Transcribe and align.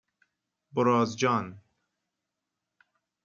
برازجان 0.71 1.61